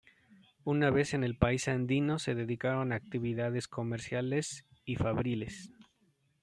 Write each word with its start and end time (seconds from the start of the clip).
Una 0.63 0.89
vez 0.89 1.13
en 1.13 1.23
el 1.23 1.37
país 1.37 1.67
andino 1.67 2.17
se 2.17 2.33
dedicaron 2.33 2.91
a 2.91 2.95
actividades 2.95 3.67
comerciales 3.67 4.65
y 4.83 4.95
fabriles. 4.95 5.69